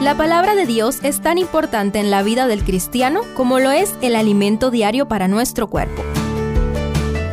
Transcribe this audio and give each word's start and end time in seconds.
La 0.00 0.14
palabra 0.14 0.54
de 0.54 0.66
Dios 0.66 0.98
es 1.02 1.22
tan 1.22 1.38
importante 1.38 1.98
en 1.98 2.10
la 2.10 2.22
vida 2.22 2.46
del 2.46 2.62
cristiano 2.64 3.22
como 3.34 3.58
lo 3.60 3.70
es 3.70 3.94
el 4.02 4.14
alimento 4.14 4.70
diario 4.70 5.08
para 5.08 5.26
nuestro 5.26 5.68
cuerpo. 5.68 6.02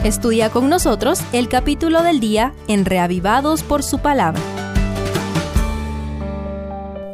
Estudia 0.05 0.50
con 0.50 0.70
nosotros 0.70 1.21
el 1.34 1.49
capítulo 1.49 2.04
del 2.04 2.21
día 2.21 2.54
en 2.70 2.86
Reavivados 2.86 3.63
por 3.63 3.84
su 3.84 3.99
palabra. 3.99 4.41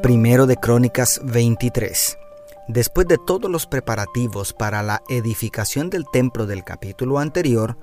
Primero 0.03 0.45
de 0.45 0.55
Crónicas 0.55 1.19
23. 1.23 2.19
Después 2.67 3.07
de 3.07 3.17
todos 3.17 3.49
los 3.49 3.65
preparativos 3.65 4.53
para 4.53 4.83
la 4.83 5.01
edificación 5.09 5.89
del 5.89 6.05
templo 6.13 6.45
del 6.45 6.63
capítulo 6.63 7.17
anterior, 7.17 7.75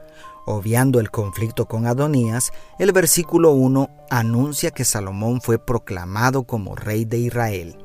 obviando 0.46 0.98
el 0.98 1.10
conflicto 1.10 1.66
con 1.66 1.86
Adonías, 1.86 2.52
el 2.78 2.92
versículo 2.92 3.52
1 3.52 3.90
anuncia 4.08 4.70
que 4.70 4.86
Salomón 4.86 5.42
fue 5.42 5.58
proclamado 5.58 6.44
como 6.44 6.74
rey 6.74 7.04
de 7.04 7.18
Israel. 7.18 7.76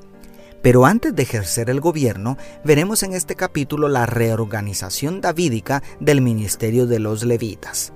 Pero 0.61 0.86
antes 0.86 1.14
de 1.14 1.24
ejercer 1.24 1.70
el 1.70 1.82
gobierno, 1.82 2.37
veremos 2.64 3.04
en 3.04 3.14
este 3.14 3.36
capítulo 3.36 3.89
la 3.89 4.06
reorganización 4.06 5.20
davídica 5.20 5.84
del 6.00 6.21
ministerio 6.21 6.87
de 6.87 7.00
los 7.00 7.24
levitas. 7.24 7.92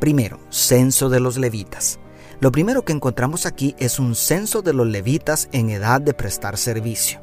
Primero, 0.00 0.38
censo 0.50 1.08
de 1.08 1.20
los 1.20 1.38
levitas. 1.38 1.98
Lo 2.40 2.52
primero 2.52 2.84
que 2.84 2.92
encontramos 2.92 3.46
aquí 3.46 3.74
es 3.78 3.98
un 3.98 4.14
censo 4.16 4.60
de 4.60 4.74
los 4.74 4.86
levitas 4.86 5.48
en 5.52 5.70
edad 5.70 6.00
de 6.00 6.12
prestar 6.12 6.58
servicio 6.58 7.22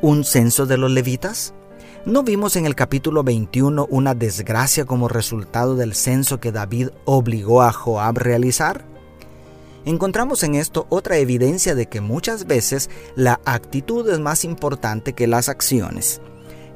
un 0.00 0.24
censo 0.24 0.66
de 0.66 0.76
los 0.76 0.90
levitas? 0.90 1.54
¿No 2.06 2.22
vimos 2.22 2.54
en 2.56 2.64
el 2.64 2.76
capítulo 2.76 3.24
21 3.24 3.88
una 3.90 4.14
desgracia 4.14 4.84
como 4.84 5.08
resultado 5.08 5.74
del 5.74 5.94
censo 5.94 6.38
que 6.38 6.52
David 6.52 6.90
obligó 7.04 7.60
a 7.62 7.72
Joab 7.72 8.18
realizar? 8.18 8.84
Encontramos 9.84 10.42
en 10.44 10.54
esto 10.54 10.86
otra 10.90 11.18
evidencia 11.18 11.74
de 11.74 11.86
que 11.86 12.00
muchas 12.00 12.46
veces 12.46 12.88
la 13.16 13.40
actitud 13.44 14.08
es 14.08 14.20
más 14.20 14.44
importante 14.44 15.12
que 15.12 15.26
las 15.26 15.48
acciones. 15.48 16.20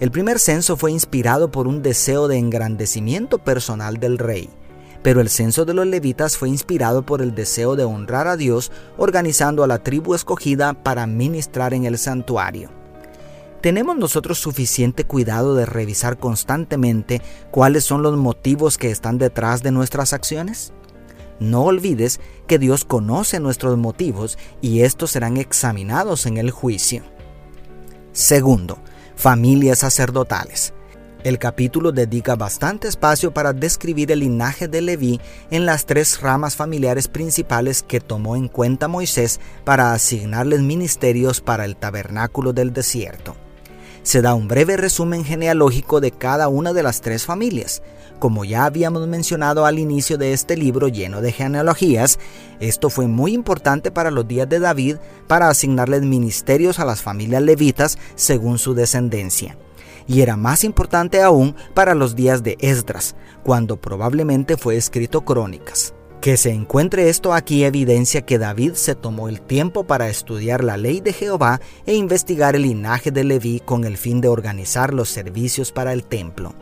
El 0.01 0.11
primer 0.11 0.41
censo 0.41 0.77
fue 0.77 0.91
inspirado 0.91 1.51
por 1.51 1.69
un 1.69 1.83
deseo 1.83 2.27
de 2.27 2.39
engrandecimiento 2.39 3.39
personal 3.39 3.99
del 3.99 4.19
rey, 4.19 4.51
pero 5.03 5.21
el 5.21 5.29
censo 5.29 5.65
de 5.65 5.73
los 5.73 5.87
levitas 5.87 6.37
fue 6.37 6.49
inspirado 6.49 7.07
por 7.07 7.23
el 7.23 7.35
deseo 7.35 7.77
de 7.77 7.85
honrar 7.85 8.27
a 8.27 8.37
Dios 8.37 8.73
organizando 8.99 9.63
a 9.63 9.69
la 9.69 9.79
tribu 9.79 10.15
escogida 10.15 10.75
para 10.75 11.07
ministrar 11.07 11.75
en 11.75 11.85
el 11.85 11.97
santuario. 11.97 12.82
¿Tenemos 13.63 13.97
nosotros 13.97 14.41
suficiente 14.41 15.05
cuidado 15.05 15.55
de 15.55 15.67
revisar 15.67 16.19
constantemente 16.19 17.23
cuáles 17.53 17.85
son 17.85 18.03
los 18.03 18.17
motivos 18.17 18.77
que 18.77 18.91
están 18.91 19.19
detrás 19.19 19.63
de 19.63 19.71
nuestras 19.71 20.13
acciones? 20.13 20.73
No 21.39 21.63
olvides 21.63 22.19
que 22.49 22.59
Dios 22.59 22.85
conoce 22.85 23.39
nuestros 23.39 23.79
motivos 23.79 24.37
y 24.61 24.81
estos 24.81 25.13
serán 25.13 25.37
examinados 25.37 26.27
en 26.27 26.39
el 26.39 26.51
juicio. 26.51 27.05
Segundo, 28.11 28.79
familias 29.15 29.79
sacerdotales. 29.79 30.75
El 31.23 31.39
capítulo 31.39 31.93
dedica 31.93 32.35
bastante 32.35 32.89
espacio 32.89 33.33
para 33.33 33.53
describir 33.53 34.11
el 34.11 34.19
linaje 34.19 34.67
de 34.67 34.81
Leví 34.81 35.21
en 35.53 35.67
las 35.67 35.87
tres 35.87 36.21
ramas 36.21 36.57
familiares 36.57 37.07
principales 37.07 37.85
que 37.85 38.01
tomó 38.01 38.35
en 38.35 38.49
cuenta 38.49 38.89
Moisés 38.89 39.39
para 39.63 39.93
asignarles 39.93 40.63
ministerios 40.63 41.41
para 41.41 41.65
el 41.65 41.77
tabernáculo 41.77 42.53
del 42.53 42.73
desierto 42.73 43.37
se 44.03 44.23
da 44.23 44.35
un 44.35 44.49
breve 44.49 44.77
resumen 44.77 45.25
genealógico 45.25 46.01
de 46.01 46.11
cada 46.11 46.49
una 46.49 46.73
de 46.73 46.83
las 46.83 47.01
tres 47.01 47.25
familias. 47.25 47.83
Como 48.19 48.45
ya 48.45 48.65
habíamos 48.65 49.07
mencionado 49.09 49.67
al 49.67 49.79
inicio 49.79 50.17
de 50.17 50.33
este 50.33 50.57
libro 50.57 50.89
lleno 50.89 51.21
de 51.21 51.33
genealogías, 51.33 52.19
esto 52.61 52.89
fue 52.89 53.09
muy 53.09 53.33
importante 53.33 53.91
para 53.91 54.11
los 54.11 54.29
días 54.29 54.49
de 54.49 54.61
David 54.61 54.97
para 55.27 55.49
asignarles 55.49 56.03
ministerios 56.03 56.79
a 56.79 56.85
las 56.85 57.03
familias 57.03 57.43
levitas 57.43 57.99
según 58.15 58.59
su 58.59 58.75
descendencia. 58.75 59.57
Y 60.07 60.21
era 60.21 60.37
más 60.37 60.65
importante 60.65 61.23
aún 61.23 61.55
para 61.75 61.95
los 61.95 62.15
días 62.15 62.43
de 62.43 62.57
Esdras, 62.61 63.15
cuando 63.43 63.81
probablemente 63.81 64.57
fue 64.57 64.77
escrito 64.77 65.25
Crónicas. 65.25 65.95
Que 66.23 66.37
se 66.37 66.53
encuentre 66.53 67.09
esto 67.09 67.35
aquí 67.35 67.65
evidencia 67.65 68.23
que 68.23 68.39
David 68.39 68.75
se 68.75 68.95
tomó 68.95 69.29
el 69.29 69.41
tiempo 69.41 69.83
para 69.83 70.09
estudiar 70.09 70.63
la 70.63 70.77
ley 70.77 71.01
de 71.01 71.13
Jehová 71.13 71.61
e 71.85 71.97
investigar 71.97 72.55
el 72.55 72.63
linaje 72.63 73.11
de 73.11 73.25
Leví 73.25 73.59
con 73.59 73.83
el 73.83 73.97
fin 73.97 74.21
de 74.21 74.29
organizar 74.29 74.95
los 74.95 75.09
servicios 75.09 75.73
para 75.73 75.93
el 75.93 76.05
templo. 76.05 76.55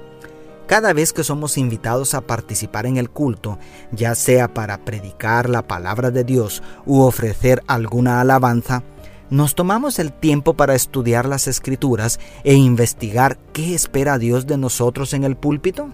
Cada 0.67 0.95
vez 0.95 1.13
que 1.13 1.25
somos 1.25 1.59
invitados 1.59 2.15
a 2.15 2.23
participar 2.23 2.87
en 2.87 2.97
el 2.97 3.11
culto, 3.11 3.59
ya 3.93 4.15
sea 4.15 4.55
para 4.55 4.83
predicar 4.83 5.51
la 5.51 5.69
palabra 5.69 6.11
de 6.11 6.25
Dios 6.25 6.63
u 6.87 7.03
ofrecer 7.03 7.63
alguna 7.67 8.23
alabanza, 8.23 8.83
nos 9.29 9.55
tomamos 9.55 9.99
el 9.99 10.11
tiempo 10.11 10.55
para 10.55 10.75
estudiar 10.75 11.29
las 11.29 11.49
escrituras 11.49 12.19
e 12.45 12.55
investigar 12.55 13.37
qué 13.53 13.75
espera 13.75 14.17
Dios 14.17 14.47
de 14.47 14.57
nosotros 14.57 15.13
en 15.13 15.25
el 15.25 15.37
púlpito. 15.37 15.91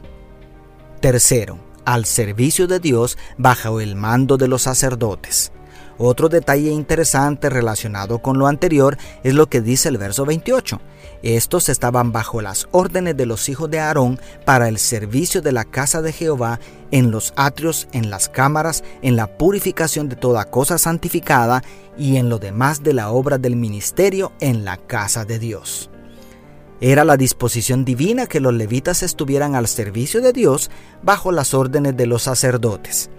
Tercero, 1.00 1.65
al 1.86 2.04
servicio 2.04 2.66
de 2.66 2.78
Dios 2.78 3.16
bajo 3.38 3.80
el 3.80 3.96
mando 3.96 4.36
de 4.36 4.48
los 4.48 4.62
sacerdotes. 4.62 5.52
Otro 5.98 6.28
detalle 6.28 6.70
interesante 6.70 7.48
relacionado 7.48 8.18
con 8.18 8.38
lo 8.38 8.48
anterior 8.48 8.98
es 9.22 9.32
lo 9.32 9.48
que 9.48 9.62
dice 9.62 9.88
el 9.88 9.96
verso 9.96 10.26
28. 10.26 10.78
Estos 11.22 11.70
estaban 11.70 12.12
bajo 12.12 12.42
las 12.42 12.68
órdenes 12.70 13.16
de 13.16 13.24
los 13.24 13.48
hijos 13.48 13.70
de 13.70 13.80
Aarón 13.80 14.20
para 14.44 14.68
el 14.68 14.78
servicio 14.78 15.40
de 15.40 15.52
la 15.52 15.64
casa 15.64 16.02
de 16.02 16.12
Jehová 16.12 16.60
en 16.90 17.10
los 17.10 17.32
atrios, 17.36 17.88
en 17.92 18.10
las 18.10 18.28
cámaras, 18.28 18.84
en 19.00 19.16
la 19.16 19.38
purificación 19.38 20.10
de 20.10 20.16
toda 20.16 20.44
cosa 20.44 20.76
santificada 20.76 21.62
y 21.96 22.16
en 22.16 22.28
lo 22.28 22.38
demás 22.38 22.82
de 22.82 22.92
la 22.92 23.10
obra 23.10 23.38
del 23.38 23.56
ministerio 23.56 24.32
en 24.40 24.66
la 24.66 24.76
casa 24.76 25.24
de 25.24 25.38
Dios. 25.38 25.90
Era 26.80 27.04
la 27.04 27.16
disposición 27.16 27.84
divina 27.84 28.26
que 28.26 28.40
los 28.40 28.52
levitas 28.52 29.02
estuvieran 29.02 29.54
al 29.54 29.66
servicio 29.66 30.20
de 30.20 30.32
Dios 30.32 30.70
bajo 31.02 31.32
las 31.32 31.54
órdenes 31.54 31.96
de 31.96 32.06
los 32.06 32.22
sacerdotes. 32.22 33.10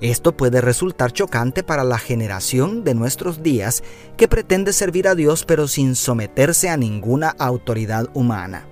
Esto 0.00 0.36
puede 0.36 0.60
resultar 0.60 1.12
chocante 1.12 1.62
para 1.62 1.84
la 1.84 1.98
generación 1.98 2.84
de 2.84 2.94
nuestros 2.94 3.42
días 3.42 3.82
que 4.16 4.28
pretende 4.28 4.72
servir 4.72 5.08
a 5.08 5.14
Dios 5.14 5.44
pero 5.44 5.68
sin 5.68 5.94
someterse 5.94 6.70
a 6.70 6.76
ninguna 6.76 7.34
autoridad 7.38 8.08
humana. 8.14 8.66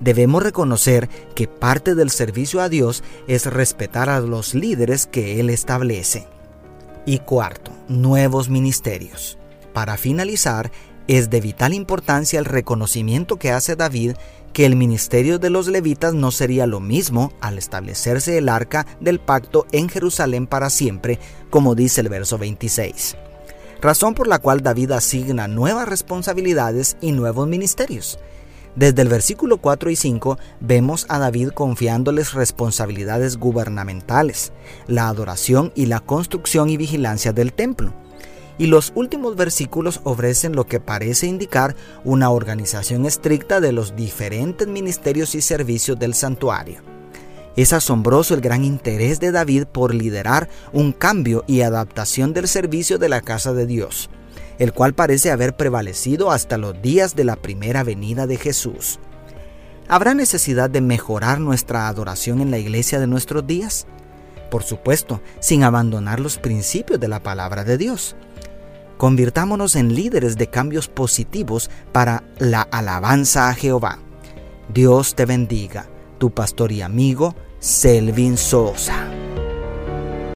Debemos 0.00 0.42
reconocer 0.42 1.08
que 1.34 1.48
parte 1.48 1.94
del 1.94 2.10
servicio 2.10 2.60
a 2.60 2.68
Dios 2.68 3.02
es 3.26 3.46
respetar 3.46 4.10
a 4.10 4.20
los 4.20 4.54
líderes 4.54 5.06
que 5.06 5.40
Él 5.40 5.48
establece. 5.48 6.26
Y 7.06 7.18
cuarto, 7.18 7.72
nuevos 7.88 8.48
ministerios. 8.48 9.38
Para 9.72 9.96
finalizar, 9.96 10.70
es 11.08 11.30
de 11.30 11.40
vital 11.40 11.74
importancia 11.74 12.38
el 12.38 12.44
reconocimiento 12.44 13.36
que 13.36 13.50
hace 13.50 13.74
David 13.74 14.12
que 14.52 14.66
el 14.66 14.76
ministerio 14.76 15.38
de 15.38 15.50
los 15.50 15.66
levitas 15.66 16.14
no 16.14 16.30
sería 16.30 16.66
lo 16.66 16.78
mismo 16.78 17.32
al 17.40 17.56
establecerse 17.56 18.36
el 18.36 18.48
arca 18.48 18.86
del 19.00 19.18
pacto 19.18 19.66
en 19.72 19.88
Jerusalén 19.88 20.46
para 20.46 20.68
siempre, 20.68 21.18
como 21.50 21.74
dice 21.74 22.02
el 22.02 22.10
verso 22.10 22.36
26. 22.36 23.16
Razón 23.80 24.14
por 24.14 24.28
la 24.28 24.38
cual 24.38 24.60
David 24.60 24.92
asigna 24.92 25.48
nuevas 25.48 25.88
responsabilidades 25.88 26.96
y 27.00 27.12
nuevos 27.12 27.48
ministerios. 27.48 28.18
Desde 28.76 29.02
el 29.02 29.08
versículo 29.08 29.58
4 29.58 29.90
y 29.90 29.96
5 29.96 30.38
vemos 30.60 31.04
a 31.08 31.18
David 31.18 31.48
confiándoles 31.48 32.32
responsabilidades 32.32 33.38
gubernamentales, 33.38 34.52
la 34.86 35.08
adoración 35.08 35.72
y 35.74 35.86
la 35.86 36.00
construcción 36.00 36.70
y 36.70 36.76
vigilancia 36.76 37.32
del 37.32 37.52
templo 37.52 37.92
y 38.58 38.66
los 38.66 38.92
últimos 38.94 39.36
versículos 39.36 40.00
ofrecen 40.04 40.54
lo 40.54 40.66
que 40.66 40.80
parece 40.80 41.26
indicar 41.26 41.74
una 42.04 42.30
organización 42.30 43.06
estricta 43.06 43.60
de 43.60 43.72
los 43.72 43.96
diferentes 43.96 44.68
ministerios 44.68 45.34
y 45.34 45.40
servicios 45.40 45.98
del 45.98 46.14
santuario. 46.14 46.82
Es 47.56 47.72
asombroso 47.72 48.34
el 48.34 48.40
gran 48.40 48.64
interés 48.64 49.20
de 49.20 49.30
David 49.30 49.64
por 49.64 49.94
liderar 49.94 50.48
un 50.72 50.92
cambio 50.92 51.44
y 51.46 51.60
adaptación 51.60 52.32
del 52.32 52.48
servicio 52.48 52.98
de 52.98 53.10
la 53.10 53.20
casa 53.20 53.52
de 53.52 53.66
Dios, 53.66 54.08
el 54.58 54.72
cual 54.72 54.94
parece 54.94 55.30
haber 55.30 55.54
prevalecido 55.56 56.30
hasta 56.30 56.56
los 56.56 56.80
días 56.80 57.14
de 57.14 57.24
la 57.24 57.36
primera 57.36 57.84
venida 57.84 58.26
de 58.26 58.38
Jesús. 58.38 58.98
¿Habrá 59.88 60.14
necesidad 60.14 60.70
de 60.70 60.80
mejorar 60.80 61.40
nuestra 61.40 61.88
adoración 61.88 62.40
en 62.40 62.50
la 62.50 62.58
iglesia 62.58 62.98
de 62.98 63.06
nuestros 63.06 63.46
días? 63.46 63.86
Por 64.52 64.64
supuesto, 64.64 65.22
sin 65.40 65.64
abandonar 65.64 66.20
los 66.20 66.36
principios 66.36 67.00
de 67.00 67.08
la 67.08 67.22
palabra 67.22 67.64
de 67.64 67.78
Dios. 67.78 68.16
Convirtámonos 68.98 69.76
en 69.76 69.94
líderes 69.94 70.36
de 70.36 70.48
cambios 70.48 70.88
positivos 70.88 71.70
para 71.90 72.22
la 72.36 72.60
alabanza 72.60 73.48
a 73.48 73.54
Jehová. 73.54 74.00
Dios 74.68 75.14
te 75.14 75.24
bendiga, 75.24 75.86
tu 76.18 76.32
pastor 76.32 76.70
y 76.70 76.82
amigo 76.82 77.34
Selvin 77.60 78.36
Sosa. 78.36 79.21